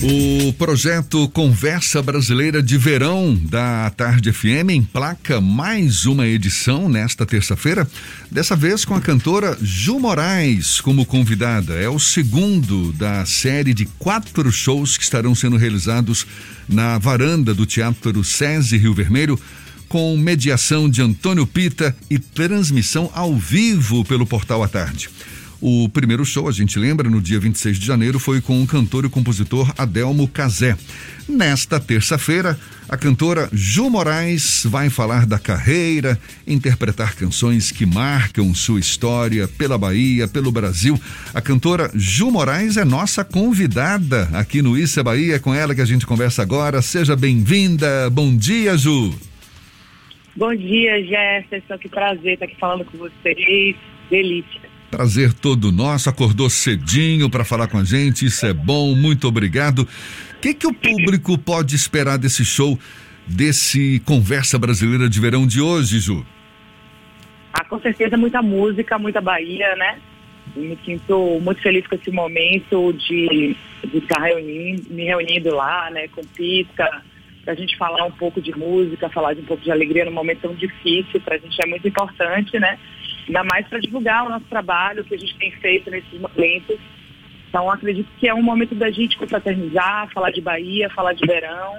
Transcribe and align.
O 0.00 0.52
projeto 0.52 1.28
Conversa 1.30 2.00
Brasileira 2.00 2.62
de 2.62 2.78
Verão 2.78 3.34
da 3.34 3.90
Tarde 3.90 4.32
FM 4.32 4.70
emplaca 4.72 5.40
mais 5.40 6.06
uma 6.06 6.24
edição 6.24 6.88
nesta 6.88 7.26
terça-feira, 7.26 7.88
dessa 8.30 8.54
vez 8.54 8.84
com 8.84 8.94
a 8.94 9.00
cantora 9.00 9.58
Ju 9.60 9.98
Moraes 9.98 10.80
como 10.80 11.04
convidada. 11.04 11.74
É 11.74 11.88
o 11.88 11.98
segundo 11.98 12.92
da 12.92 13.26
série 13.26 13.74
de 13.74 13.86
quatro 13.98 14.52
shows 14.52 14.96
que 14.96 15.02
estarão 15.02 15.34
sendo 15.34 15.56
realizados 15.56 16.24
na 16.68 16.96
varanda 16.96 17.52
do 17.52 17.66
Teatro 17.66 18.22
SESI 18.22 18.76
Rio 18.76 18.94
Vermelho, 18.94 19.38
com 19.88 20.16
mediação 20.16 20.88
de 20.88 21.02
Antônio 21.02 21.44
Pita 21.44 21.96
e 22.08 22.20
transmissão 22.20 23.10
ao 23.12 23.34
vivo 23.36 24.04
pelo 24.04 24.24
Portal 24.24 24.62
à 24.62 24.68
Tarde. 24.68 25.10
O 25.60 25.88
primeiro 25.88 26.24
show, 26.24 26.48
a 26.48 26.52
gente 26.52 26.78
lembra, 26.78 27.10
no 27.10 27.20
dia 27.20 27.40
26 27.40 27.78
de 27.78 27.86
janeiro, 27.86 28.20
foi 28.20 28.40
com 28.40 28.62
o 28.62 28.66
cantor 28.66 29.04
e 29.04 29.08
compositor 29.08 29.72
Adelmo 29.76 30.28
Cazé. 30.28 30.76
Nesta 31.28 31.80
terça-feira, 31.80 32.56
a 32.88 32.96
cantora 32.96 33.48
Ju 33.52 33.90
Moraes 33.90 34.64
vai 34.64 34.88
falar 34.88 35.26
da 35.26 35.36
carreira, 35.36 36.16
interpretar 36.46 37.16
canções 37.16 37.72
que 37.72 37.84
marcam 37.84 38.54
sua 38.54 38.78
história 38.78 39.48
pela 39.48 39.76
Bahia, 39.76 40.28
pelo 40.28 40.52
Brasil. 40.52 40.98
A 41.34 41.40
cantora 41.40 41.90
Ju 41.92 42.30
Moraes 42.30 42.76
é 42.76 42.84
nossa 42.84 43.24
convidada 43.24 44.28
aqui 44.34 44.62
no 44.62 44.78
Issa 44.78 45.02
Bahia. 45.02 45.34
É 45.34 45.38
com 45.40 45.52
ela 45.52 45.74
que 45.74 45.80
a 45.80 45.86
gente 45.86 46.06
conversa 46.06 46.40
agora. 46.40 46.80
Seja 46.80 47.16
bem-vinda. 47.16 48.08
Bom 48.10 48.36
dia, 48.36 48.78
Ju. 48.78 49.12
Bom 50.36 50.54
dia, 50.54 51.04
Jefferson. 51.04 51.76
Que 51.78 51.88
prazer 51.88 52.34
estar 52.34 52.44
aqui 52.44 52.56
falando 52.60 52.84
com 52.84 52.96
vocês. 52.96 53.74
Delícia. 54.08 54.67
Prazer 54.90 55.32
todo 55.32 55.70
nosso, 55.70 56.08
acordou 56.08 56.48
cedinho 56.48 57.28
para 57.28 57.44
falar 57.44 57.68
com 57.68 57.78
a 57.78 57.84
gente, 57.84 58.24
isso 58.24 58.46
é 58.46 58.54
bom, 58.54 58.94
muito 58.94 59.28
obrigado. 59.28 59.80
O 59.80 60.40
que, 60.40 60.54
que 60.54 60.66
o 60.66 60.72
público 60.72 61.36
pode 61.36 61.76
esperar 61.76 62.16
desse 62.16 62.44
show, 62.44 62.78
desse 63.26 64.00
Conversa 64.06 64.58
Brasileira 64.58 65.08
de 65.08 65.20
Verão 65.20 65.46
de 65.46 65.60
hoje, 65.60 65.98
Ju? 66.00 66.24
Ah, 67.52 67.64
com 67.64 67.78
certeza 67.80 68.16
muita 68.16 68.40
música, 68.40 68.98
muita 68.98 69.20
Bahia, 69.20 69.76
né? 69.76 69.98
me 70.56 70.78
sinto 70.84 71.38
muito 71.40 71.60
feliz 71.60 71.86
com 71.86 71.94
esse 71.94 72.10
momento 72.10 72.92
de, 72.92 73.56
de 73.84 73.98
estar 73.98 74.20
reunindo, 74.20 74.82
me 74.90 75.04
reunindo 75.04 75.54
lá, 75.54 75.90
né, 75.90 76.08
com 76.08 76.22
Pita, 76.24 77.02
para 77.44 77.52
a 77.52 77.56
gente 77.56 77.76
falar 77.76 78.04
um 78.04 78.10
pouco 78.10 78.40
de 78.40 78.56
música, 78.56 79.08
falar 79.08 79.34
de 79.34 79.40
um 79.40 79.44
pouco 79.44 79.62
de 79.62 79.70
alegria 79.70 80.04
num 80.04 80.12
momento 80.12 80.42
tão 80.42 80.54
difícil, 80.54 81.20
para 81.20 81.36
a 81.36 81.38
gente 81.38 81.60
é 81.62 81.66
muito 81.66 81.86
importante, 81.86 82.58
né? 82.58 82.78
Ainda 83.28 83.44
mais 83.44 83.66
para 83.68 83.78
divulgar 83.78 84.26
o 84.26 84.30
nosso 84.30 84.46
trabalho, 84.46 85.04
que 85.04 85.14
a 85.14 85.18
gente 85.18 85.36
tem 85.36 85.52
feito 85.52 85.90
nesses 85.90 86.20
momentos. 86.20 86.76
Então, 87.48 87.70
acredito 87.70 88.08
que 88.18 88.28
é 88.28 88.34
um 88.34 88.42
momento 88.42 88.74
da 88.74 88.90
gente 88.90 89.16
confraternizar, 89.16 90.10
falar 90.12 90.30
de 90.30 90.40
Bahia, 90.40 90.90
falar 90.90 91.12
de 91.12 91.26
verão 91.26 91.74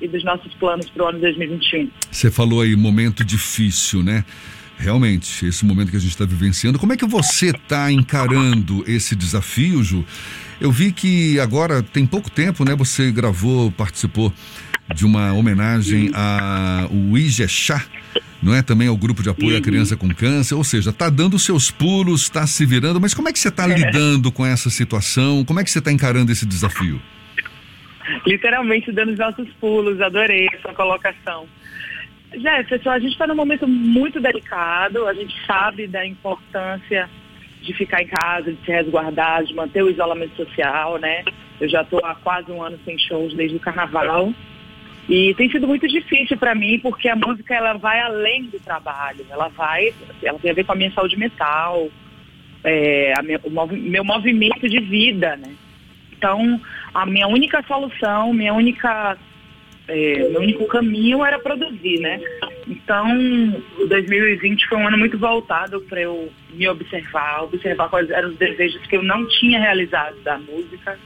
e 0.00 0.06
dos 0.06 0.22
nossos 0.24 0.52
planos 0.54 0.88
para 0.90 1.04
o 1.04 1.08
ano 1.08 1.18
2021. 1.18 1.90
Você 2.10 2.30
falou 2.30 2.60
aí, 2.60 2.76
momento 2.76 3.24
difícil, 3.24 4.02
né? 4.02 4.24
Realmente, 4.76 5.44
esse 5.44 5.64
momento 5.66 5.90
que 5.90 5.96
a 5.96 6.00
gente 6.00 6.10
está 6.10 6.24
vivenciando. 6.24 6.78
Como 6.78 6.92
é 6.92 6.96
que 6.96 7.04
você 7.04 7.50
está 7.50 7.90
encarando 7.90 8.84
esse 8.86 9.16
desafio, 9.16 9.82
Ju? 9.82 10.04
Eu 10.60 10.70
vi 10.70 10.92
que 10.92 11.40
agora 11.40 11.82
tem 11.82 12.06
pouco 12.06 12.30
tempo, 12.30 12.64
né? 12.64 12.76
Você 12.76 13.10
gravou, 13.10 13.72
participou 13.72 14.32
de 14.94 15.04
uma 15.04 15.32
homenagem 15.32 16.12
ao 16.14 17.18
Ijexá, 17.18 17.84
não 18.42 18.54
é? 18.54 18.62
Também 18.62 18.88
ao 18.88 18.96
grupo 18.96 19.22
de 19.22 19.28
apoio 19.28 19.56
à 19.56 19.60
criança 19.60 19.96
com 19.96 20.08
câncer, 20.14 20.54
ou 20.54 20.64
seja, 20.64 20.90
está 20.90 21.10
dando 21.10 21.38
seus 21.38 21.70
pulos, 21.70 22.22
está 22.22 22.46
se 22.46 22.64
virando, 22.64 23.00
mas 23.00 23.14
como 23.14 23.28
é 23.28 23.32
que 23.32 23.38
você 23.38 23.48
está 23.48 23.66
lidando 23.66 24.30
com 24.30 24.44
essa 24.44 24.70
situação? 24.70 25.44
Como 25.44 25.60
é 25.60 25.64
que 25.64 25.70
você 25.70 25.78
está 25.78 25.92
encarando 25.92 26.32
esse 26.32 26.46
desafio? 26.46 27.00
Literalmente 28.26 28.90
dando 28.92 29.12
os 29.12 29.18
nossos 29.18 29.48
pulos, 29.60 30.00
adorei 30.00 30.46
essa 30.54 30.72
colocação. 30.72 31.46
Jefferson, 32.32 32.90
a 32.90 32.98
gente 32.98 33.12
está 33.12 33.26
num 33.26 33.34
momento 33.34 33.66
muito 33.66 34.20
delicado, 34.20 35.06
a 35.06 35.14
gente 35.14 35.34
sabe 35.46 35.86
da 35.86 36.06
importância 36.06 37.08
de 37.62 37.72
ficar 37.74 38.02
em 38.02 38.06
casa, 38.06 38.52
de 38.52 38.64
se 38.64 38.70
resguardar, 38.70 39.44
de 39.44 39.54
manter 39.54 39.82
o 39.82 39.90
isolamento 39.90 40.36
social, 40.36 40.98
né? 40.98 41.24
Eu 41.60 41.68
já 41.68 41.82
estou 41.82 42.00
há 42.04 42.14
quase 42.14 42.50
um 42.52 42.62
ano 42.62 42.78
sem 42.84 42.98
shows 42.98 43.34
desde 43.34 43.56
o 43.56 43.60
carnaval. 43.60 44.32
E 45.08 45.34
tem 45.34 45.50
sido 45.50 45.66
muito 45.66 45.88
difícil 45.88 46.36
para 46.36 46.54
mim, 46.54 46.78
porque 46.80 47.08
a 47.08 47.16
música 47.16 47.54
ela 47.54 47.72
vai 47.74 47.98
além 48.00 48.44
do 48.44 48.60
trabalho, 48.60 49.24
ela 49.30 49.48
vai, 49.48 49.94
ela 50.22 50.38
tem 50.38 50.50
a 50.50 50.54
ver 50.54 50.64
com 50.64 50.72
a 50.72 50.76
minha 50.76 50.92
saúde 50.92 51.18
mental, 51.18 51.88
é, 52.62 53.14
o 53.42 53.50
mov, 53.50 53.72
meu 53.72 54.04
movimento 54.04 54.68
de 54.68 54.80
vida, 54.80 55.34
né? 55.36 55.54
Então, 56.12 56.60
a 56.92 57.06
minha 57.06 57.26
única 57.26 57.62
solução, 57.62 58.34
minha 58.34 58.52
única, 58.52 59.16
é, 59.86 60.28
meu 60.28 60.42
único 60.42 60.66
caminho 60.66 61.24
era 61.24 61.38
produzir, 61.38 62.00
né? 62.00 62.20
Então, 62.66 63.08
2020 63.88 64.68
foi 64.68 64.76
um 64.76 64.88
ano 64.88 64.98
muito 64.98 65.16
voltado 65.16 65.80
para 65.82 66.02
eu 66.02 66.30
me 66.52 66.68
observar, 66.68 67.44
observar 67.44 67.88
quais 67.88 68.10
eram 68.10 68.28
os 68.28 68.36
desejos 68.36 68.86
que 68.86 68.96
eu 68.96 69.02
não 69.02 69.26
tinha 69.26 69.58
realizado 69.58 70.20
da 70.22 70.36
música 70.38 70.98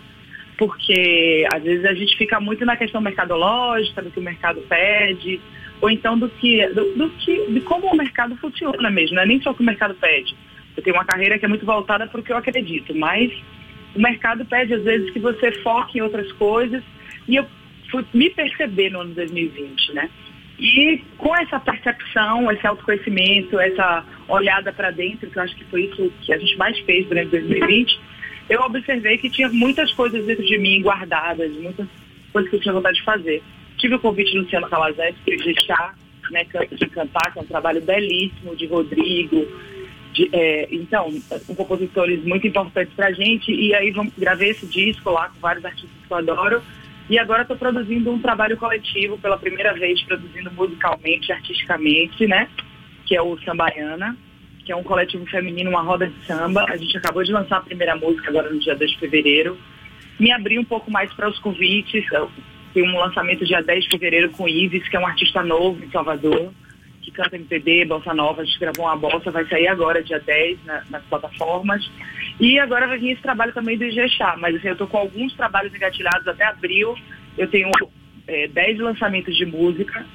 porque 0.63 1.45
às 1.53 1.61
vezes 1.61 1.85
a 1.85 1.93
gente 1.93 2.17
fica 2.17 2.39
muito 2.39 2.65
na 2.65 2.77
questão 2.77 3.01
mercadológica, 3.01 4.01
do 4.01 4.13
que 4.13 4.21
o 4.21 4.23
mercado 4.23 4.61
pede, 4.69 5.41
ou 5.81 5.91
então 5.91 6.17
do 6.17 6.29
que, 6.29 6.65
do, 6.69 6.95
do 6.95 7.11
que, 7.11 7.47
de 7.51 7.61
como 7.63 7.89
o 7.89 7.97
mercado 7.97 8.37
funciona 8.37 8.89
mesmo, 8.89 9.17
não 9.17 9.25
é 9.25 9.27
nem 9.27 9.43
só 9.43 9.51
o 9.51 9.55
que 9.57 9.63
o 9.63 9.67
mercado 9.67 9.93
pede. 9.95 10.37
Eu 10.77 10.83
tenho 10.85 10.95
uma 10.95 11.05
carreira 11.05 11.37
que 11.37 11.45
é 11.45 11.49
muito 11.49 11.67
voltada 11.67 12.07
para 12.07 12.21
o 12.21 12.23
que 12.23 12.31
eu 12.31 12.37
acredito, 12.37 12.95
mas 12.95 13.33
o 13.93 14.01
mercado 14.01 14.45
pede 14.45 14.73
às 14.75 14.85
vezes 14.85 15.11
que 15.11 15.19
você 15.19 15.51
foque 15.65 15.99
em 15.99 16.01
outras 16.01 16.31
coisas 16.35 16.81
e 17.27 17.35
eu 17.35 17.45
fui 17.91 18.05
me 18.15 18.31
perceber 18.31 18.91
no 18.91 19.01
ano 19.01 19.15
2020, 19.15 19.95
né? 19.95 20.09
E 20.61 21.03
com 21.19 21.35
essa 21.35 21.59
percepção, 21.59 22.53
esse 22.53 22.65
autoconhecimento, 22.65 23.59
essa 23.59 24.05
olhada 24.29 24.73
para 24.73 24.93
dentro, 24.93 25.29
que 25.29 25.37
eu 25.37 25.43
acho 25.43 25.57
que 25.57 25.65
foi 25.65 25.87
isso 25.87 26.13
que 26.21 26.33
a 26.33 26.39
gente 26.39 26.57
mais 26.57 26.79
fez 26.79 27.05
durante 27.09 27.31
2020, 27.31 28.12
eu 28.53 28.61
observei 28.61 29.17
que 29.17 29.31
tinha 29.31 29.49
muitas 29.49 29.93
coisas 29.95 30.27
dentro 30.27 30.45
de 30.45 30.59
mim 30.59 30.83
guardadas, 30.83 31.51
muitas 31.53 31.89
coisas 32.31 32.51
que 32.51 32.57
eu 32.57 32.61
tinha 32.61 32.75
vontade 32.75 32.99
de 32.99 33.05
fazer. 33.05 33.43
Tive 33.79 33.95
o 33.95 33.99
convite 33.99 34.35
do 34.35 34.43
Luciano 34.43 34.69
Calazés 34.69 35.17
para 35.25 35.37
deixar, 35.37 35.95
né, 36.31 36.45
de 36.71 36.87
cantar, 36.89 37.33
que 37.33 37.39
é 37.39 37.43
um 37.43 37.47
trabalho 37.47 37.81
belíssimo 37.81 38.55
de 38.55 38.67
Rodrigo. 38.67 39.47
De, 40.13 40.29
é, 40.35 40.69
então, 40.71 41.11
são 41.13 41.55
compositores 41.55 42.23
muito 42.25 42.47
importantes 42.47 42.93
para 42.95 43.07
a 43.07 43.13
gente. 43.13 43.51
E 43.51 43.75
aí 43.75 43.91
vamos, 43.91 44.13
gravei 44.19 44.51
esse 44.51 44.67
disco 44.67 45.11
lá 45.11 45.31
com 45.31 45.41
vários 45.41 45.65
artistas 45.65 45.91
que 46.07 46.13
eu 46.13 46.17
adoro. 46.19 46.63
E 47.09 47.19
agora 47.19 47.43
estou 47.43 47.57
produzindo 47.57 48.13
um 48.13 48.19
trabalho 48.19 48.59
coletivo 48.59 49.17
pela 49.17 49.39
primeira 49.39 49.73
vez, 49.73 50.03
produzindo 50.03 50.53
musicalmente, 50.53 51.33
artisticamente, 51.33 52.27
né? 52.27 52.49
Que 53.07 53.17
é 53.17 53.23
o 53.23 53.39
Sambaiana 53.39 54.15
que 54.65 54.73
é 54.73 54.77
um 54.77 54.83
coletivo 54.83 55.27
feminino, 55.27 55.71
uma 55.71 55.83
roda 55.83 56.07
de 56.07 56.25
samba. 56.25 56.65
A 56.69 56.77
gente 56.77 56.97
acabou 56.97 57.23
de 57.23 57.33
lançar 57.33 57.59
a 57.59 57.61
primeira 57.61 57.97
música 57.97 58.29
agora 58.29 58.51
no 58.51 58.59
dia 58.59 58.75
2 58.75 58.91
de 58.91 58.99
fevereiro. 58.99 59.59
Me 60.19 60.31
abri 60.31 60.59
um 60.59 60.65
pouco 60.65 60.91
mais 60.91 61.13
para 61.15 61.29
os 61.29 61.39
convites. 61.39 62.05
Tem 62.73 62.83
um 62.83 62.99
lançamento 62.99 63.45
dia 63.45 63.63
10 63.63 63.85
de 63.85 63.91
fevereiro 63.91 64.31
com 64.31 64.49
Ives, 64.49 64.89
que 64.89 64.97
é 64.97 65.01
um 65.01 65.07
artista 65.07 65.43
novo 65.43 65.83
em 65.85 65.91
Salvador, 65.91 66.53
que 67.03 67.11
canta 67.11 67.37
MPB, 67.37 67.87
Bossa 67.87 68.15
Nova. 68.15 68.43
A 68.43 68.45
gente 68.45 68.59
gravou 68.59 68.87
uma 68.87 68.97
bossa, 68.97 69.31
vai 69.31 69.45
sair 69.47 69.69
agora, 69.69 70.03
dia 70.03 70.21
10, 70.21 70.65
na, 70.65 70.83
nas 70.91 71.03
plataformas. 71.05 71.91
E 72.41 72.59
agora 72.59 72.87
vai 72.87 72.99
vir 72.99 73.13
esse 73.13 73.23
trabalho 73.23 73.53
também 73.53 73.77
do 73.77 73.85
Ijexá. 73.85 74.37
Mas 74.39 74.55
assim, 74.57 74.69
eu 74.69 74.73
estou 74.73 74.87
com 74.87 74.99
alguns 74.99 75.35
trabalhos 75.35 75.75
engatilhados 75.75 76.27
até 76.29 76.45
abril. 76.45 76.95
Eu 77.37 77.49
tenho 77.49 77.71
é, 78.27 78.47
10 78.49 78.79
lançamentos 78.79 79.37
de 79.37 79.45
música 79.45 80.07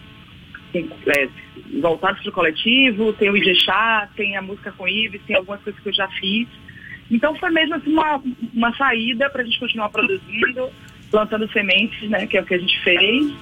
tem, 0.71 0.89
é, 1.07 1.29
voltados 1.79 2.21
para 2.21 2.29
o 2.29 2.33
coletivo, 2.33 3.13
tem 3.13 3.29
o 3.29 3.37
Ijexá, 3.37 4.09
tem 4.15 4.35
a 4.37 4.41
música 4.41 4.71
com 4.71 4.87
Ives, 4.87 5.21
tem 5.25 5.35
algumas 5.35 5.61
coisas 5.61 5.81
que 5.81 5.89
eu 5.89 5.93
já 5.93 6.07
fiz. 6.09 6.47
Então 7.09 7.35
foi 7.35 7.49
mesmo 7.51 7.75
assim, 7.75 7.91
uma, 7.91 8.21
uma 8.53 8.75
saída 8.75 9.29
para 9.29 9.41
a 9.41 9.45
gente 9.45 9.59
continuar 9.59 9.89
produzindo, 9.89 10.69
plantando 11.09 11.49
sementes, 11.51 12.09
né, 12.09 12.27
que 12.27 12.37
é 12.37 12.41
o 12.41 12.45
que 12.45 12.53
a 12.53 12.59
gente 12.59 12.79
fez, 12.83 13.33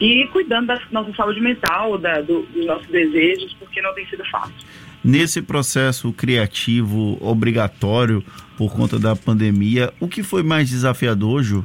e 0.00 0.26
cuidando 0.32 0.66
da 0.66 0.80
nossa 0.90 1.12
saúde 1.14 1.40
mental, 1.40 1.96
da, 1.96 2.20
do, 2.20 2.42
dos 2.42 2.66
nossos 2.66 2.88
desejos, 2.88 3.54
porque 3.54 3.80
não 3.80 3.94
tem 3.94 4.06
sido 4.06 4.24
fácil. 4.26 4.54
Nesse 5.04 5.42
processo 5.42 6.12
criativo 6.12 7.18
obrigatório 7.20 8.24
por 8.56 8.72
conta 8.72 8.98
da 8.98 9.14
pandemia, 9.14 9.92
o 10.00 10.08
que 10.08 10.22
foi 10.22 10.42
mais 10.42 10.70
desafiador, 10.70 11.42
Ju? 11.42 11.64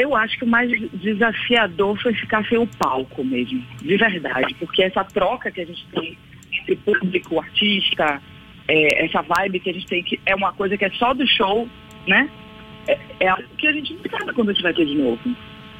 Eu 0.00 0.14
acho 0.14 0.38
que 0.38 0.44
o 0.44 0.48
mais 0.48 0.70
desafiador 0.92 2.00
foi 2.00 2.14
ficar 2.14 2.46
sem 2.48 2.58
o 2.58 2.66
palco 2.66 3.24
mesmo, 3.24 3.62
de 3.82 3.96
verdade, 3.96 4.54
porque 4.54 4.82
essa 4.82 5.02
troca 5.04 5.50
que 5.50 5.60
a 5.60 5.66
gente 5.66 5.86
tem 5.88 6.16
entre 6.52 6.76
público, 6.76 7.40
artista, 7.40 8.22
é, 8.68 9.04
essa 9.04 9.22
vibe 9.22 9.60
que 9.60 9.70
a 9.70 9.72
gente 9.72 9.86
tem, 9.86 10.02
que 10.02 10.20
é 10.26 10.34
uma 10.34 10.52
coisa 10.52 10.76
que 10.76 10.84
é 10.84 10.90
só 10.90 11.14
do 11.14 11.26
show, 11.26 11.68
né? 12.06 12.30
É, 12.86 12.98
é 13.20 13.28
algo 13.28 13.44
que 13.56 13.66
a 13.66 13.72
gente 13.72 13.94
não 13.94 14.18
sabe 14.18 14.32
quando 14.32 14.50
a 14.50 14.52
gente 14.52 14.62
vai 14.62 14.74
ter 14.74 14.86
de 14.86 14.94
novo. 14.94 15.36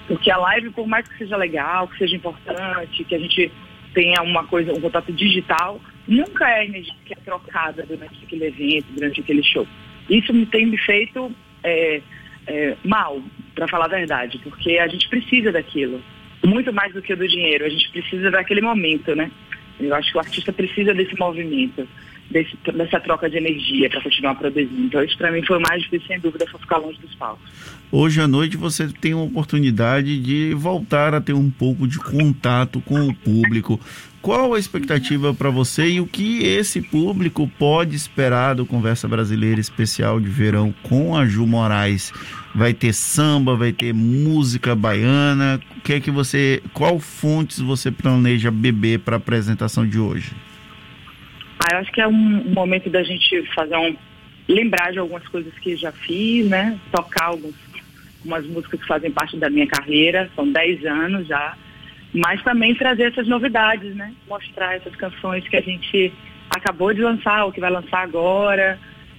Porque 0.07 0.31
a 0.31 0.39
live, 0.39 0.71
por 0.71 0.87
mais 0.87 1.07
que 1.07 1.19
seja 1.19 1.37
legal, 1.37 1.87
que 1.89 1.99
seja 1.99 2.17
importante, 2.17 3.05
que 3.05 3.15
a 3.15 3.19
gente 3.19 3.53
tenha 3.93 4.23
uma 4.23 4.45
coisa, 4.45 4.73
um 4.73 4.81
contato 4.81 5.13
digital, 5.13 5.81
nunca 6.07 6.49
é 6.49 6.61
a 6.61 6.65
energia 6.65 6.95
que 7.05 7.13
é 7.13 7.17
trocada 7.17 7.85
durante 7.87 8.25
aquele 8.25 8.47
evento, 8.47 8.87
durante 8.95 9.21
aquele 9.21 9.43
show. 9.43 9.67
Isso 10.09 10.33
me 10.33 10.47
tem 10.47 10.67
me 10.67 10.79
feito 10.79 11.31
é, 11.63 12.01
é, 12.47 12.77
mal, 12.85 13.21
para 13.59 13.67
falar 13.67 13.87
a 13.87 13.89
verdade, 13.89 14.39
porque 14.39 14.79
a 14.79 14.87
gente 14.87 15.09
precisa 15.09 15.51
daquilo. 15.51 16.01
Muito 16.45 16.73
mais 16.73 16.95
do 16.95 17.03
que 17.03 17.15
do 17.17 17.27
dinheiro, 17.27 17.65
a 17.65 17.69
gente 17.69 17.91
precisa 17.91 18.31
daquele 18.31 18.61
momento, 18.61 19.17
né? 19.17 19.31
Eu 19.81 19.93
acho 19.97 20.13
que 20.13 20.17
o 20.17 20.21
artista 20.21 20.53
precisa 20.53 20.95
desse 20.95 21.19
movimento, 21.19 21.87
desse, 22.31 22.57
dessa 22.73 23.01
troca 23.01 23.29
de 23.29 23.37
energia 23.37 23.91
para 23.91 24.01
continuar 24.01 24.37
produzindo. 24.37 24.87
Então, 24.87 25.03
isso 25.03 25.19
para 25.19 25.33
mim 25.33 25.45
foi 25.45 25.59
o 25.59 25.61
mais 25.61 25.83
difícil, 25.83 26.07
sem 26.07 26.21
dúvida, 26.21 26.47
foi 26.49 26.61
ficar 26.61 26.79
longe 26.79 27.01
dos 27.01 27.15
palcos. 27.17 27.51
Hoje 27.91 28.21
à 28.21 28.29
noite 28.29 28.57
você 28.57 28.87
tem 28.89 29.13
a 29.13 29.17
oportunidade 29.17 30.21
de 30.21 30.55
voltar 30.55 31.13
a 31.13 31.21
ter 31.21 31.33
um 31.33 31.51
pouco 31.51 31.89
de 31.89 31.99
contato 31.99 32.81
com 32.81 33.09
o 33.09 33.15
público. 33.15 33.81
Qual 34.29 34.53
a 34.53 34.59
expectativa 34.59 35.33
para 35.33 35.49
você 35.49 35.89
e 35.89 36.01
o 36.03 36.07
que 36.07 36.45
esse 36.45 36.83
público 36.83 37.51
pode 37.59 37.97
esperar 37.97 38.57
do 38.57 38.67
Conversa 38.67 39.09
Brasileira 39.09 39.59
Especial 39.59 40.21
de 40.21 40.29
Verão 40.29 40.71
com 40.83 41.17
a 41.17 41.25
Ju 41.25 41.47
Moraes? 41.47 42.13
Vai 42.55 42.75
ter 42.75 42.93
samba, 42.93 43.57
vai 43.57 43.73
ter 43.73 43.95
música 43.95 44.77
baiana. 44.77 45.59
O 45.79 45.81
que 45.81 45.95
é 45.95 46.01
que 46.01 46.11
você, 46.11 46.63
qual 46.75 46.99
fontes 46.99 47.59
você 47.59 47.91
planeja 47.91 48.51
beber 48.51 48.99
para 48.99 49.17
a 49.17 49.19
apresentação 49.19 49.89
de 49.89 49.99
hoje? 49.99 50.33
Ah, 51.61 51.77
eu 51.77 51.79
acho 51.79 51.91
que 51.91 52.03
é 52.03 52.07
um 52.07 52.53
momento 52.53 52.91
da 52.91 53.03
gente 53.03 53.43
fazer 53.55 53.79
um 53.79 53.97
lembrar 54.47 54.93
de 54.93 54.99
algumas 54.99 55.27
coisas 55.29 55.55
que 55.55 55.75
já 55.75 55.91
fiz, 55.91 56.47
né? 56.47 56.79
Tocar 56.93 57.29
alguns 57.29 57.55
umas 58.23 58.47
músicas 58.47 58.79
que 58.79 58.87
fazem 58.87 59.11
parte 59.11 59.39
da 59.39 59.49
minha 59.49 59.67
carreira, 59.67 60.29
são 60.37 60.53
10 60.53 60.85
anos 60.85 61.27
já, 61.27 61.57
mas 62.13 62.43
também 62.43 62.75
trazer 62.75 63.13
essas 63.13 63.29
novidades, 63.29 63.95
né? 63.95 64.13
Mostrar 64.29 64.77
essas 64.77 64.95
canções 64.97 65.47
que 65.49 65.57
a 65.57 65.61
gente 65.61 66.13
acabou 66.51 66.93
de 66.95 67.03
lançar, 67.03 67.45
ou 67.45 67.53
que 67.53 67.61
vai 67.61 67.71
lançar 67.71 68.03
agora, 68.03 68.79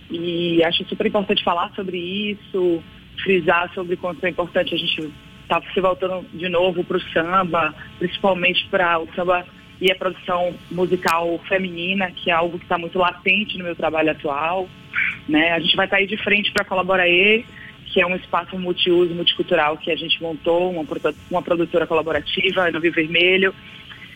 e 0.09 0.63
acho 0.63 0.83
super 0.86 1.06
importante 1.06 1.44
falar 1.44 1.71
sobre 1.75 1.97
isso, 1.97 2.83
frisar 3.24 3.71
sobre 3.74 3.95
quanto 3.95 4.25
é 4.25 4.30
importante 4.30 4.74
a 4.74 4.77
gente 4.77 5.12
estar 5.44 5.62
tá 5.62 5.71
se 5.74 5.80
voltando 5.80 6.25
de 6.33 6.50
novo 6.50 6.83
para 6.83 6.97
o 6.97 7.01
samba, 7.12 7.74
principalmente 8.00 8.68
para 8.69 9.00
o 9.00 9.07
samba 9.13 9.45
e 9.80 9.92
a 9.92 9.95
produção 9.95 10.53
musical 10.71 11.39
feminina, 11.47 12.12
que 12.12 12.30
é 12.30 12.33
algo 12.33 12.57
que 12.57 12.65
está 12.65 12.77
muito 12.77 12.97
latente 12.97 13.57
no 13.57 13.63
meu 13.63 13.75
trabalho 13.75 14.12
atual. 14.12 14.68
Né? 15.27 15.51
A 15.51 15.59
gente 15.59 15.75
vai 15.75 15.85
estar 15.85 15.97
tá 15.97 16.01
aí 16.01 16.07
de 16.07 16.18
frente 16.18 16.51
para 16.51 16.65
colaborar 16.65 17.07
que 17.89 18.00
é 18.00 18.06
um 18.06 18.15
espaço 18.15 18.57
multiuso, 18.57 19.13
multicultural 19.13 19.77
que 19.77 19.91
a 19.91 19.95
gente 19.95 20.21
montou, 20.21 20.71
uma, 20.71 20.86
uma 21.30 21.41
produtora 21.41 21.88
colaborativa 21.88 22.69
no 22.71 22.80
Rio 22.80 22.91
Vermelho, 22.91 23.53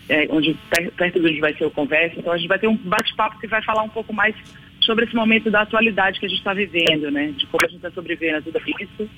é, 0.07 0.27
onde, 0.29 0.55
perto 0.95 1.19
de 1.19 1.27
onde 1.27 1.39
vai 1.39 1.53
ser 1.53 1.65
o 1.65 1.71
Conversa. 1.71 2.19
Então 2.19 2.31
a 2.31 2.37
gente 2.37 2.47
vai 2.47 2.59
ter 2.59 2.67
um 2.67 2.77
bate-papo 2.77 3.39
que 3.39 3.47
vai 3.47 3.63
falar 3.63 3.83
um 3.83 3.89
pouco 3.89 4.13
mais 4.13 4.35
sobre 4.81 5.05
esse 5.05 5.15
momento 5.15 5.49
da 5.49 5.61
atualidade 5.61 6.19
que 6.19 6.25
a 6.25 6.29
gente 6.29 6.39
está 6.39 6.53
vivendo, 6.53 7.09
né? 7.09 7.33
De 7.35 7.45
como 7.47 7.65
a 7.65 7.67
gente 7.67 7.77
está 7.77 7.91
sobrevivendo 7.91 8.37
a 8.37 8.41
tudo 8.41 8.59
isso. 8.79 9.09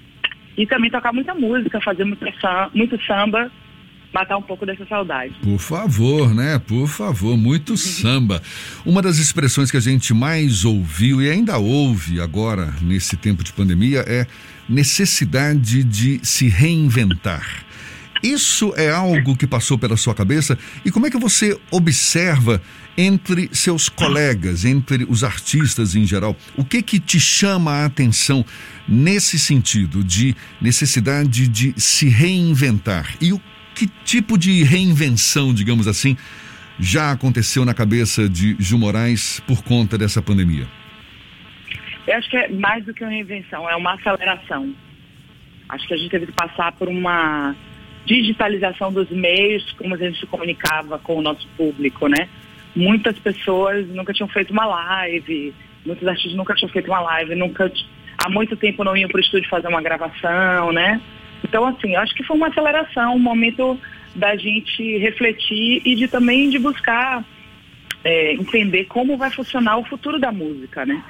E 0.57 0.65
também 0.65 0.89
tocar 0.89 1.11
muita 1.11 1.33
música, 1.33 1.81
fazer 1.81 2.05
muito, 2.05 2.25
muito 2.73 3.03
samba, 3.05 3.51
matar 4.15 4.37
um 4.37 4.41
pouco 4.41 4.65
dessa 4.65 4.85
saudade. 4.85 5.35
Por 5.43 5.59
favor, 5.59 6.33
né? 6.33 6.57
Por 6.57 6.87
favor, 6.87 7.35
muito 7.35 7.75
samba. 7.75 8.41
Uma 8.85 9.01
das 9.01 9.17
expressões 9.17 9.69
que 9.69 9.75
a 9.75 9.81
gente 9.81 10.13
mais 10.13 10.63
ouviu 10.63 11.21
e 11.21 11.29
ainda 11.29 11.57
ouve 11.57 12.21
agora 12.21 12.73
nesse 12.81 13.17
tempo 13.17 13.43
de 13.43 13.51
pandemia 13.51 14.05
é 14.07 14.25
necessidade 14.69 15.83
de 15.83 16.21
se 16.23 16.47
reinventar. 16.47 17.65
Isso 18.23 18.73
é 18.77 18.89
algo 18.89 19.35
que 19.35 19.45
passou 19.45 19.77
pela 19.77 19.97
sua 19.97 20.15
cabeça 20.15 20.57
e 20.85 20.89
como 20.89 21.05
é 21.05 21.11
que 21.11 21.17
você 21.17 21.59
observa 21.69 22.61
entre 22.97 23.49
seus 23.51 23.89
colegas, 23.89 24.63
entre 24.63 25.05
os 25.09 25.25
artistas 25.25 25.93
em 25.93 26.07
geral? 26.07 26.35
O 26.55 26.63
que 26.63 26.81
que 26.81 26.99
te 26.99 27.19
chama 27.19 27.71
a 27.71 27.85
atenção 27.85 28.45
nesse 28.87 29.37
sentido 29.37 30.01
de 30.01 30.33
necessidade 30.61 31.49
de 31.49 31.73
se 31.77 32.07
reinventar? 32.07 33.13
E 33.19 33.33
o 33.33 33.41
que 33.75 33.87
tipo 34.03 34.37
de 34.37 34.63
reinvenção, 34.63 35.53
digamos 35.53 35.87
assim, 35.87 36.17
já 36.79 37.11
aconteceu 37.11 37.65
na 37.65 37.73
cabeça 37.73 38.27
de 38.27 38.55
Gil 38.59 38.79
Moraes 38.79 39.39
por 39.41 39.63
conta 39.63 39.97
dessa 39.97 40.21
pandemia? 40.21 40.65
Eu 42.07 42.17
acho 42.17 42.29
que 42.29 42.37
é 42.37 42.49
mais 42.49 42.85
do 42.85 42.93
que 42.93 43.03
uma 43.03 43.11
reinvenção, 43.11 43.69
é 43.69 43.75
uma 43.75 43.93
aceleração. 43.93 44.73
Acho 45.67 45.87
que 45.87 45.93
a 45.93 45.97
gente 45.97 46.09
teve 46.09 46.27
que 46.27 46.31
passar 46.31 46.71
por 46.73 46.87
uma 46.87 47.55
digitalização 48.05 48.93
dos 48.93 49.09
meios, 49.09 49.71
como 49.73 49.95
a 49.95 49.97
gente 49.97 50.19
se 50.19 50.25
comunicava 50.27 50.99
com 50.99 51.17
o 51.17 51.21
nosso 51.21 51.47
público, 51.57 52.07
né? 52.07 52.29
Muitas 52.75 53.17
pessoas 53.17 53.87
nunca 53.87 54.13
tinham 54.13 54.27
feito 54.29 54.51
uma 54.51 54.65
live, 54.65 55.53
muitos 55.85 56.07
artistas 56.07 56.35
nunca 56.35 56.53
tinham 56.53 56.69
feito 56.69 56.87
uma 56.87 57.01
live, 57.01 57.35
nunca 57.35 57.71
há 58.17 58.29
muito 58.29 58.55
tempo 58.55 58.83
não 58.83 58.95
iam 58.95 59.09
para 59.09 59.17
o 59.17 59.21
estúdio 59.21 59.49
fazer 59.49 59.67
uma 59.67 59.81
gravação, 59.81 60.71
né? 60.71 61.01
Então, 61.43 61.65
assim, 61.65 61.95
acho 61.95 62.13
que 62.15 62.23
foi 62.23 62.35
uma 62.35 62.47
aceleração, 62.47 63.15
um 63.15 63.19
momento 63.19 63.79
da 64.15 64.35
gente 64.35 64.97
refletir 64.97 65.81
e 65.85 65.95
de 65.95 66.07
também 66.07 66.49
de 66.49 66.57
buscar 66.57 67.23
é, 68.03 68.33
entender 68.33 68.85
como 68.85 69.17
vai 69.17 69.31
funcionar 69.31 69.77
o 69.77 69.83
futuro 69.83 70.19
da 70.19 70.31
música, 70.31 70.85
né? 70.85 71.03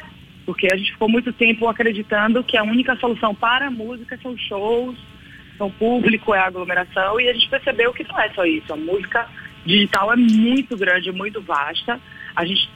Porque 0.45 0.67
a 0.71 0.77
gente 0.77 0.91
ficou 0.91 1.09
muito 1.09 1.33
tempo 1.33 1.67
acreditando 1.67 2.43
que 2.43 2.57
a 2.57 2.63
única 2.63 2.95
solução 2.95 3.33
para 3.33 3.67
a 3.67 3.71
música 3.71 4.17
são 4.21 4.37
shows, 4.37 4.97
são 5.57 5.69
público, 5.71 6.33
é 6.33 6.39
aglomeração, 6.39 7.19
e 7.19 7.27
a 7.27 7.33
gente 7.33 7.49
percebeu 7.49 7.93
que 7.93 8.03
não 8.07 8.19
é 8.19 8.29
só 8.29 8.45
isso. 8.45 8.71
A 8.73 8.77
música 8.77 9.27
digital 9.65 10.13
é 10.13 10.15
muito 10.15 10.77
grande, 10.77 11.11
muito 11.11 11.41
vasta. 11.41 11.99
A 12.35 12.45
gente, 12.45 12.69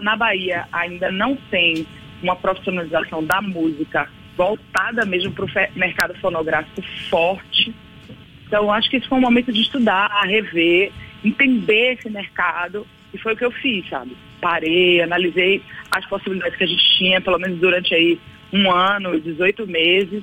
na 0.00 0.16
Bahia, 0.16 0.66
ainda 0.72 1.10
não 1.10 1.36
tem 1.50 1.86
uma 2.22 2.36
profissionalização 2.36 3.24
da 3.24 3.40
música 3.40 4.08
voltada 4.36 5.04
mesmo 5.04 5.32
para 5.32 5.44
o 5.44 5.78
mercado 5.78 6.14
fonográfico 6.20 6.82
forte. 7.08 7.74
Então, 8.46 8.72
acho 8.72 8.90
que 8.90 8.96
esse 8.96 9.08
foi 9.08 9.18
um 9.18 9.22
momento 9.22 9.52
de 9.52 9.62
estudar, 9.62 10.08
rever, 10.26 10.92
entender 11.24 11.94
esse 11.94 12.10
mercado, 12.10 12.86
e 13.12 13.18
foi 13.18 13.32
o 13.32 13.36
que 13.36 13.44
eu 13.44 13.50
fiz, 13.50 13.88
sabe? 13.88 14.16
Parei, 14.40 15.00
analisei 15.00 15.62
as 15.90 16.04
possibilidades 16.06 16.56
que 16.56 16.64
a 16.64 16.66
gente 16.66 16.98
tinha, 16.98 17.20
pelo 17.20 17.38
menos 17.38 17.58
durante 17.58 17.94
aí 17.94 18.18
um 18.52 18.70
ano, 18.70 19.18
18 19.20 19.66
meses, 19.66 20.22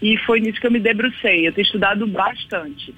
e 0.00 0.16
foi 0.18 0.40
nisso 0.40 0.60
que 0.60 0.66
eu 0.66 0.70
me 0.70 0.80
debrucei. 0.80 1.46
Eu 1.46 1.52
tenho 1.52 1.64
estudado 1.64 2.06
bastante, 2.06 2.94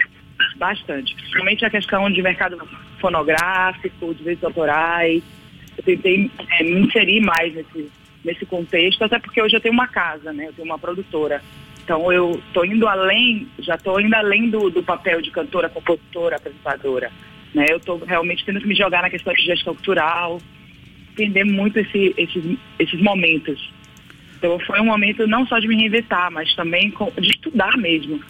bastante, 0.56 1.14
principalmente 1.14 1.64
a 1.64 1.70
questão 1.70 2.10
de 2.10 2.22
mercado 2.22 2.58
fonográfico, 3.00 4.14
direitos 4.14 4.44
autorais. 4.44 5.22
Eu 5.76 5.84
tentei 5.84 6.30
é, 6.50 6.62
me 6.62 6.86
inserir 6.86 7.20
mais 7.20 7.54
nesse, 7.54 7.90
nesse 8.24 8.46
contexto, 8.46 9.02
até 9.02 9.18
porque 9.18 9.42
hoje 9.42 9.56
eu 9.56 9.60
tenho 9.60 9.74
uma 9.74 9.86
casa, 9.86 10.32
né? 10.32 10.46
Eu 10.48 10.52
tenho 10.52 10.66
uma 10.66 10.78
produtora. 10.78 11.42
Então 11.84 12.10
eu 12.10 12.40
estou 12.46 12.64
indo 12.64 12.88
além, 12.88 13.46
já 13.58 13.74
estou 13.74 14.00
indo 14.00 14.14
além 14.14 14.48
do, 14.48 14.70
do 14.70 14.82
papel 14.82 15.20
de 15.20 15.30
cantora, 15.30 15.68
compositora, 15.68 16.36
apresentadora. 16.36 17.12
Né? 17.54 17.66
Eu 17.68 17.76
estou 17.76 17.98
realmente 17.98 18.44
tendo 18.44 18.60
que 18.60 18.66
me 18.66 18.74
jogar 18.74 19.02
na 19.02 19.10
questão 19.10 19.32
de 19.34 19.42
gestão 19.42 19.74
cultural, 19.74 20.40
entender 21.12 21.44
muito 21.44 21.78
esse, 21.78 22.14
esses, 22.16 22.58
esses 22.78 23.00
momentos. 23.00 23.70
Então 24.36 24.58
foi 24.60 24.80
um 24.80 24.86
momento 24.86 25.26
não 25.26 25.46
só 25.46 25.58
de 25.58 25.68
me 25.68 25.76
reinventar, 25.76 26.30
mas 26.30 26.54
também 26.54 26.92
de 27.18 27.28
estudar 27.28 27.76
mesmo, 27.76 28.20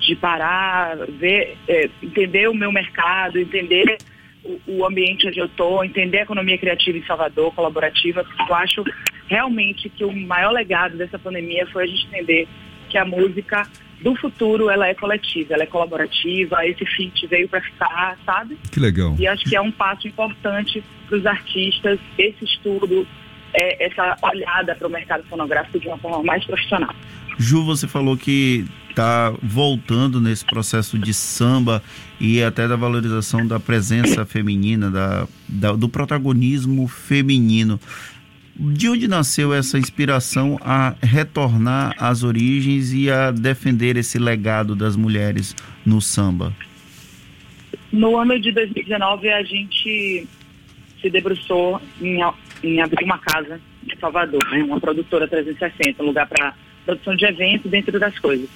de 0.00 0.14
parar, 0.14 0.96
ver, 1.08 1.56
é, 1.68 1.90
entender 2.00 2.48
o 2.48 2.54
meu 2.54 2.70
mercado, 2.70 3.38
entender 3.38 3.98
o, 4.44 4.60
o 4.78 4.86
ambiente 4.86 5.26
onde 5.26 5.38
eu 5.38 5.46
estou, 5.46 5.84
entender 5.84 6.18
a 6.18 6.22
economia 6.22 6.58
criativa 6.58 6.98
em 6.98 7.04
Salvador, 7.04 7.54
colaborativa. 7.54 8.24
Eu 8.48 8.54
acho 8.54 8.84
realmente 9.26 9.88
que 9.88 10.04
o 10.04 10.14
maior 10.14 10.52
legado 10.52 10.96
dessa 10.96 11.18
pandemia 11.18 11.66
foi 11.68 11.84
a 11.84 11.86
gente 11.86 12.06
entender 12.06 12.48
que 12.88 12.98
a 12.98 13.04
música 13.04 13.66
do 14.02 14.16
futuro 14.16 14.68
ela 14.68 14.86
é 14.88 14.94
coletiva, 14.94 15.54
ela 15.54 15.62
é 15.62 15.66
colaborativa, 15.66 16.66
esse 16.66 16.84
fit 16.84 17.26
veio 17.28 17.48
para 17.48 17.60
ficar, 17.60 18.18
sabe? 18.26 18.58
Que 18.70 18.80
legal. 18.80 19.14
E 19.18 19.26
acho 19.26 19.44
que 19.44 19.54
é 19.54 19.60
um 19.60 19.70
passo 19.70 20.08
importante 20.08 20.82
para 21.06 21.16
os 21.16 21.24
artistas, 21.24 21.98
esse 22.18 22.44
estudo, 22.44 23.06
é, 23.54 23.86
essa 23.86 24.16
olhada 24.22 24.74
para 24.74 24.88
o 24.88 24.90
mercado 24.90 25.24
fonográfico 25.24 25.78
de 25.78 25.86
uma 25.86 25.98
forma 25.98 26.22
mais 26.22 26.44
profissional. 26.44 26.94
Ju, 27.38 27.64
você 27.64 27.88
falou 27.88 28.16
que 28.16 28.66
está 28.92 29.34
voltando 29.42 30.20
nesse 30.20 30.44
processo 30.44 30.98
de 30.98 31.12
samba 31.12 31.82
e 32.20 32.42
até 32.42 32.68
da 32.68 32.76
valorização 32.76 33.46
da 33.46 33.58
presença 33.58 34.24
feminina, 34.26 34.90
da, 34.90 35.26
da 35.48 35.72
do 35.72 35.88
protagonismo 35.88 36.86
feminino. 36.86 37.80
De 38.54 38.88
onde 38.88 39.08
nasceu 39.08 39.52
essa 39.52 39.78
inspiração 39.78 40.58
a 40.60 40.94
retornar 41.02 41.94
às 41.98 42.22
origens 42.22 42.92
e 42.92 43.10
a 43.10 43.30
defender 43.30 43.96
esse 43.96 44.18
legado 44.18 44.76
das 44.76 44.94
mulheres 44.94 45.56
no 45.86 46.00
samba? 46.02 46.52
No 47.90 48.18
ano 48.18 48.38
de 48.38 48.52
2019, 48.52 49.28
a 49.30 49.42
gente 49.42 50.28
se 51.00 51.10
debruçou 51.10 51.80
em, 52.00 52.18
em 52.62 52.80
abrir 52.80 53.04
uma 53.04 53.18
casa 53.18 53.58
em 53.90 53.98
Salvador, 53.98 54.40
né? 54.50 54.62
uma 54.62 54.78
produtora 54.78 55.26
360, 55.26 56.02
um 56.02 56.06
lugar 56.06 56.28
para 56.28 56.54
produção 56.84 57.16
de 57.16 57.24
eventos, 57.24 57.70
dentro 57.70 57.98
das 57.98 58.18
coisas. 58.18 58.48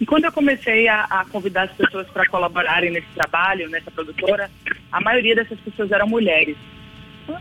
E 0.00 0.06
quando 0.06 0.24
eu 0.24 0.32
comecei 0.32 0.86
a, 0.88 1.04
a 1.04 1.24
convidar 1.24 1.64
as 1.64 1.72
pessoas 1.72 2.06
para 2.08 2.26
colaborarem 2.26 2.90
nesse 2.90 3.08
trabalho, 3.14 3.68
nessa 3.68 3.90
produtora, 3.90 4.50
a 4.92 5.00
maioria 5.00 5.34
dessas 5.34 5.58
pessoas 5.60 5.90
eram 5.90 6.06
mulheres. 6.06 6.56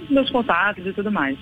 Meus 0.09 0.29
contatos 0.29 0.85
e 0.85 0.93
tudo 0.93 1.11
mais. 1.11 1.37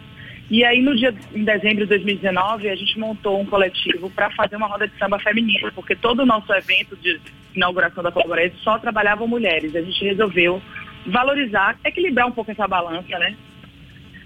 E 0.50 0.63
aí, 0.63 0.81
no 0.81 0.95
dia, 0.95 1.13
em 1.34 1.43
dezembro 1.43 1.86
de 1.86 1.89
2019, 1.89 2.69
a 2.69 2.75
gente 2.75 3.00
montou 3.00 3.41
um 3.41 3.45
coletivo 3.45 4.12
para 4.12 4.29
fazer 4.31 4.57
uma 4.57 4.67
roda 4.67 4.88
de 4.88 4.95
samba 4.98 5.17
feminina, 5.17 5.72
porque 5.74 5.95
todo 5.95 6.19
o 6.19 6.25
nosso 6.25 6.53
evento 6.53 6.95
de 6.98 7.19
inauguração 7.55 8.03
da 8.03 8.12
Polvorese 8.12 8.55
só 8.57 8.77
trabalhavam 8.77 9.27
mulheres. 9.27 9.75
A 9.75 9.81
gente 9.81 10.05
resolveu 10.05 10.62
valorizar, 11.07 11.79
equilibrar 11.84 12.27
um 12.27 12.31
pouco 12.31 12.51
essa 12.51 12.67
balança, 12.67 13.17
né? 13.17 13.36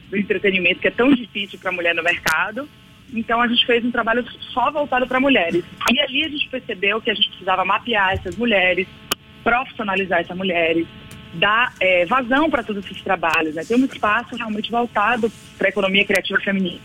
Do 0.09 0.17
entretenimento, 0.17 0.81
que 0.81 0.87
é 0.87 0.91
tão 0.91 1.13
difícil 1.13 1.57
para 1.59 1.69
a 1.69 1.73
mulher 1.73 1.95
no 1.95 2.03
mercado. 2.03 2.67
Então, 3.13 3.41
a 3.41 3.47
gente 3.47 3.65
fez 3.65 3.83
um 3.83 3.91
trabalho 3.91 4.23
só 4.53 4.71
voltado 4.71 5.07
para 5.07 5.19
mulheres. 5.19 5.63
E 5.91 5.99
ali 5.99 6.25
a 6.25 6.29
gente 6.29 6.47
percebeu 6.49 7.01
que 7.01 7.09
a 7.09 7.13
gente 7.13 7.29
precisava 7.29 7.65
mapear 7.65 8.13
essas 8.13 8.35
mulheres, 8.35 8.87
profissionalizar 9.43 10.19
essas 10.19 10.37
mulheres, 10.37 10.87
dar 11.33 11.73
é, 11.79 12.05
vazão 12.05 12.49
para 12.49 12.63
todos 12.63 12.85
esses 12.85 13.01
trabalhos, 13.01 13.55
né? 13.55 13.63
ter 13.63 13.75
um 13.75 13.85
espaço 13.85 14.35
realmente 14.35 14.71
voltado 14.71 15.31
para 15.57 15.67
a 15.67 15.69
economia 15.69 16.05
criativa 16.05 16.39
feminina. 16.41 16.79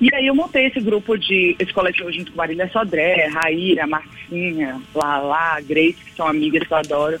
E 0.00 0.12
aí 0.12 0.26
eu 0.26 0.34
montei 0.34 0.66
esse 0.66 0.80
grupo 0.80 1.16
de, 1.16 1.56
esse 1.58 1.72
coletivo 1.72 2.12
junto 2.12 2.32
com 2.32 2.38
Marília 2.38 2.68
Sodré, 2.70 3.28
Raíra, 3.28 3.86
Marcinha, 3.86 4.80
Lala, 4.94 5.60
Grace, 5.60 5.94
que 6.04 6.14
são 6.16 6.26
amigas 6.26 6.66
que 6.66 6.72
eu 6.72 6.78
adoro. 6.78 7.20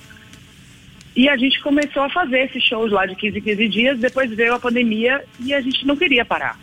E 1.16 1.28
a 1.28 1.36
gente 1.36 1.62
começou 1.62 2.02
a 2.02 2.10
fazer 2.10 2.40
esses 2.40 2.62
shows 2.64 2.90
lá 2.90 3.06
de 3.06 3.14
15 3.14 3.38
em 3.38 3.42
15 3.42 3.68
dias, 3.68 3.98
depois 4.00 4.28
veio 4.34 4.54
a 4.54 4.58
pandemia 4.58 5.24
e 5.38 5.54
a 5.54 5.60
gente 5.60 5.86
não 5.86 5.96
queria 5.96 6.24
parar. 6.24 6.58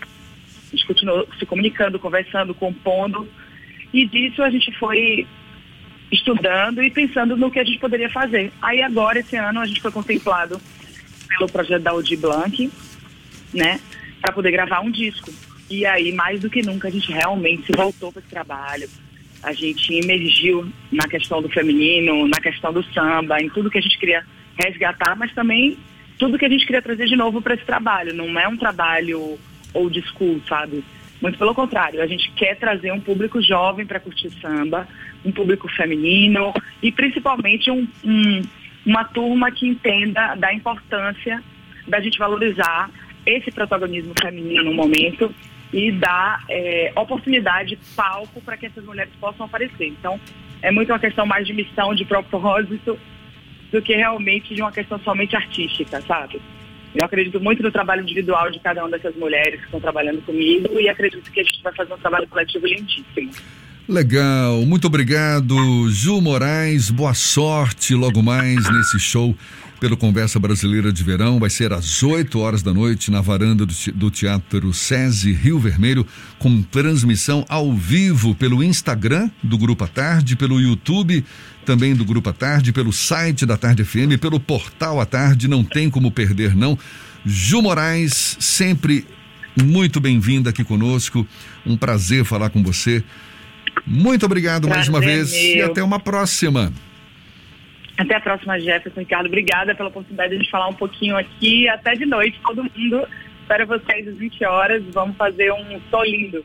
A 0.71 0.75
gente 0.75 0.87
continuou 0.87 1.27
se 1.37 1.45
comunicando, 1.45 1.99
conversando, 1.99 2.53
compondo, 2.53 3.27
e 3.93 4.07
disso 4.07 4.41
a 4.41 4.49
gente 4.49 4.71
foi 4.77 5.27
estudando 6.11 6.81
e 6.81 6.89
pensando 6.89 7.35
no 7.35 7.51
que 7.51 7.59
a 7.59 7.63
gente 7.63 7.79
poderia 7.79 8.09
fazer. 8.09 8.51
Aí 8.61 8.81
agora, 8.81 9.19
esse 9.19 9.35
ano, 9.35 9.59
a 9.59 9.65
gente 9.65 9.81
foi 9.81 9.91
contemplado 9.91 10.59
pelo 11.27 11.49
projeto 11.49 11.81
da 11.81 11.91
Audi 11.91 12.15
Blanc, 12.15 12.71
né, 13.53 13.79
para 14.21 14.31
poder 14.31 14.51
gravar 14.51 14.81
um 14.81 14.91
disco. 14.91 15.31
E 15.69 15.85
aí, 15.85 16.11
mais 16.13 16.41
do 16.41 16.49
que 16.49 16.61
nunca, 16.61 16.87
a 16.87 16.91
gente 16.91 17.11
realmente 17.11 17.65
se 17.65 17.71
voltou 17.71 18.11
para 18.11 18.21
esse 18.21 18.29
trabalho. 18.29 18.89
A 19.41 19.53
gente 19.53 19.93
emergiu 19.93 20.71
na 20.91 21.07
questão 21.07 21.41
do 21.41 21.49
feminino, 21.49 22.27
na 22.27 22.39
questão 22.39 22.71
do 22.71 22.83
samba, 22.93 23.41
em 23.41 23.49
tudo 23.49 23.71
que 23.71 23.77
a 23.77 23.81
gente 23.81 23.97
queria 23.97 24.25
resgatar, 24.57 25.15
mas 25.15 25.33
também 25.33 25.77
tudo 26.19 26.37
que 26.37 26.45
a 26.45 26.49
gente 26.49 26.65
queria 26.65 26.81
trazer 26.81 27.07
de 27.07 27.15
novo 27.15 27.41
para 27.41 27.55
esse 27.55 27.65
trabalho. 27.65 28.13
Não 28.13 28.39
é 28.39 28.47
um 28.47 28.57
trabalho 28.57 29.39
old 29.73 30.01
school, 30.09 30.41
sabe? 30.47 30.83
Muito 31.21 31.37
pelo 31.37 31.53
contrário, 31.53 32.01
a 32.01 32.07
gente 32.07 32.31
quer 32.31 32.55
trazer 32.57 32.91
um 32.91 32.99
público 32.99 33.41
jovem 33.41 33.85
para 33.85 33.99
curtir 33.99 34.31
samba, 34.41 34.87
um 35.23 35.31
público 35.31 35.67
feminino 35.69 36.51
e 36.81 36.91
principalmente 36.91 37.69
um, 37.69 37.87
um, 38.03 38.41
uma 38.85 39.03
turma 39.03 39.51
que 39.51 39.67
entenda 39.67 40.35
da 40.35 40.51
importância 40.51 41.43
da 41.87 41.99
gente 41.99 42.17
valorizar 42.17 42.89
esse 43.25 43.51
protagonismo 43.51 44.13
feminino 44.19 44.63
no 44.63 44.73
momento 44.73 45.33
e 45.71 45.91
dar 45.91 46.43
é, 46.49 46.91
oportunidade, 46.95 47.77
palco 47.95 48.41
para 48.41 48.57
que 48.57 48.65
essas 48.65 48.83
mulheres 48.83 49.13
possam 49.19 49.45
aparecer. 49.45 49.87
Então, 49.87 50.19
é 50.61 50.71
muito 50.71 50.91
uma 50.91 50.99
questão 50.99 51.25
mais 51.25 51.45
de 51.45 51.53
missão, 51.53 51.93
de 51.93 52.03
propósito, 52.03 52.99
do 53.71 53.81
que 53.81 53.95
realmente 53.95 54.53
de 54.53 54.61
uma 54.61 54.71
questão 54.71 54.99
somente 54.99 55.35
artística, 55.35 56.01
sabe? 56.01 56.41
Eu 56.93 57.05
acredito 57.05 57.39
muito 57.39 57.63
no 57.63 57.71
trabalho 57.71 58.01
individual 58.01 58.51
de 58.51 58.59
cada 58.59 58.81
uma 58.81 58.91
dessas 58.91 59.15
mulheres 59.15 59.59
que 59.59 59.65
estão 59.65 59.79
trabalhando 59.79 60.21
comigo 60.23 60.79
e 60.79 60.89
acredito 60.89 61.31
que 61.31 61.39
a 61.39 61.43
gente 61.43 61.61
vai 61.63 61.73
fazer 61.73 61.93
um 61.93 61.97
trabalho 61.97 62.27
coletivo 62.27 62.67
lindíssimo. 62.67 63.31
Legal, 63.87 64.61
muito 64.65 64.87
obrigado, 64.87 65.55
Ju 65.89 66.21
Moraes. 66.21 66.89
Boa 66.89 67.13
sorte 67.13 67.95
logo 67.95 68.21
mais 68.21 68.69
nesse 68.69 68.99
show 68.99 69.35
pelo 69.81 69.97
Conversa 69.97 70.37
Brasileira 70.37 70.93
de 70.93 71.03
Verão. 71.03 71.39
Vai 71.39 71.49
ser 71.49 71.73
às 71.73 72.03
8 72.03 72.37
horas 72.37 72.61
da 72.61 72.71
noite 72.71 73.09
na 73.09 73.19
varanda 73.19 73.65
do 73.65 74.11
Teatro 74.11 74.71
SESI 74.71 75.31
Rio 75.31 75.57
Vermelho, 75.59 76.05
com 76.37 76.61
transmissão 76.61 77.43
ao 77.49 77.73
vivo 77.73 78.35
pelo 78.35 78.63
Instagram 78.63 79.27
do 79.41 79.57
Grupo 79.57 79.83
à 79.83 79.87
Tarde, 79.87 80.35
pelo 80.35 80.61
YouTube 80.61 81.25
também 81.65 81.95
do 81.95 82.05
Grupo 82.05 82.29
à 82.29 82.33
Tarde, 82.33 82.71
pelo 82.71 82.93
site 82.93 83.43
da 83.43 83.57
Tarde 83.57 83.83
FM, 83.83 84.19
pelo 84.21 84.39
portal 84.39 85.01
à 85.01 85.05
Tarde. 85.05 85.47
Não 85.47 85.63
tem 85.63 85.89
como 85.89 86.11
perder, 86.11 86.55
não. 86.55 86.77
Ju 87.25 87.63
Moraes, 87.63 88.37
sempre 88.39 89.03
muito 89.59 89.99
bem-vinda 89.99 90.51
aqui 90.51 90.63
conosco. 90.63 91.25
Um 91.65 91.75
prazer 91.75 92.23
falar 92.23 92.51
com 92.51 92.61
você. 92.61 93.03
Muito 93.87 94.27
obrigado 94.27 94.67
prazer 94.67 94.77
mais 94.77 94.87
uma 94.89 94.99
vez 94.99 95.31
meu. 95.31 95.41
e 95.41 95.61
até 95.63 95.81
uma 95.81 95.99
próxima. 95.99 96.71
Até 97.97 98.15
a 98.15 98.21
próxima, 98.21 98.59
Jefferson. 98.59 99.01
Ricardo, 99.01 99.27
obrigada 99.27 99.75
pela 99.75 99.89
oportunidade 99.89 100.37
de 100.37 100.49
falar 100.49 100.67
um 100.67 100.73
pouquinho 100.73 101.17
aqui. 101.17 101.67
Até 101.69 101.93
de 101.93 102.05
noite, 102.05 102.39
todo 102.45 102.63
mundo. 102.63 103.07
Espero 103.41 103.67
vocês 103.67 104.07
às 104.07 104.17
20 104.17 104.45
horas. 104.45 104.83
Vamos 104.93 105.17
fazer 105.17 105.51
um 105.51 105.79
sol 105.89 106.03
lindo. 106.03 106.43